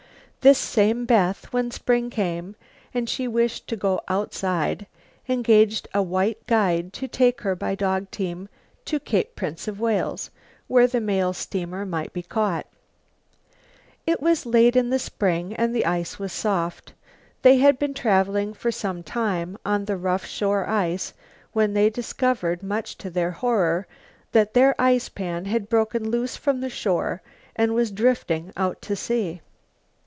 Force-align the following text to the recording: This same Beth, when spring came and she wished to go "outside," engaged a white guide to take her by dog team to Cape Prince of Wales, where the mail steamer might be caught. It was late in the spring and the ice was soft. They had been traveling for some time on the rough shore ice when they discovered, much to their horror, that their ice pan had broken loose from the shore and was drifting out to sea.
This 0.41 0.57
same 0.57 1.05
Beth, 1.05 1.53
when 1.53 1.69
spring 1.69 2.09
came 2.09 2.55
and 2.95 3.07
she 3.07 3.27
wished 3.27 3.67
to 3.67 3.75
go 3.75 4.01
"outside," 4.07 4.87
engaged 5.29 5.87
a 5.93 6.01
white 6.01 6.47
guide 6.47 6.93
to 6.93 7.07
take 7.07 7.41
her 7.41 7.55
by 7.55 7.75
dog 7.75 8.09
team 8.09 8.49
to 8.85 8.99
Cape 8.99 9.35
Prince 9.35 9.67
of 9.67 9.79
Wales, 9.79 10.31
where 10.67 10.87
the 10.87 10.99
mail 10.99 11.31
steamer 11.33 11.85
might 11.85 12.11
be 12.11 12.23
caught. 12.23 12.65
It 14.07 14.19
was 14.19 14.47
late 14.47 14.75
in 14.75 14.89
the 14.89 14.97
spring 14.97 15.53
and 15.53 15.75
the 15.75 15.85
ice 15.85 16.17
was 16.17 16.33
soft. 16.33 16.93
They 17.43 17.57
had 17.57 17.77
been 17.77 17.93
traveling 17.93 18.55
for 18.55 18.71
some 18.71 19.03
time 19.03 19.59
on 19.63 19.85
the 19.85 19.95
rough 19.95 20.25
shore 20.25 20.67
ice 20.67 21.13
when 21.53 21.73
they 21.75 21.91
discovered, 21.91 22.63
much 22.63 22.97
to 22.97 23.11
their 23.11 23.29
horror, 23.29 23.85
that 24.31 24.55
their 24.55 24.73
ice 24.81 25.07
pan 25.07 25.45
had 25.45 25.69
broken 25.69 26.09
loose 26.09 26.35
from 26.35 26.61
the 26.61 26.69
shore 26.71 27.21
and 27.55 27.75
was 27.75 27.91
drifting 27.91 28.51
out 28.57 28.81
to 28.81 28.95
sea. 28.95 29.41